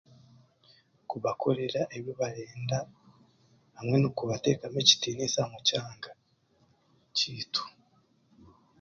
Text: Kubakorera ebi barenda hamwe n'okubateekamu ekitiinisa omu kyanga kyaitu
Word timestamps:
Kubakorera 1.09 1.81
ebi 1.97 2.11
barenda 2.19 2.77
hamwe 3.77 3.95
n'okubateekamu 3.99 4.77
ekitiinisa 4.83 5.39
omu 5.47 5.59
kyanga 5.67 6.11
kyaitu 7.15 7.63